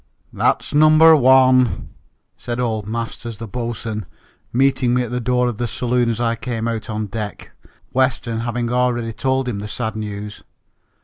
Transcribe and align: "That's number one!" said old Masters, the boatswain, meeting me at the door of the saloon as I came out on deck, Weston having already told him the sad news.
"That's 0.33 0.73
number 0.73 1.15
one!" 1.15 1.89
said 2.35 2.59
old 2.59 2.87
Masters, 2.87 3.37
the 3.37 3.47
boatswain, 3.47 4.07
meeting 4.51 4.95
me 4.95 5.03
at 5.03 5.11
the 5.11 5.19
door 5.19 5.47
of 5.47 5.59
the 5.59 5.67
saloon 5.67 6.09
as 6.09 6.19
I 6.19 6.35
came 6.35 6.67
out 6.67 6.89
on 6.89 7.05
deck, 7.05 7.51
Weston 7.93 8.39
having 8.39 8.71
already 8.73 9.13
told 9.13 9.47
him 9.47 9.59
the 9.59 9.67
sad 9.67 9.95
news. 9.95 10.41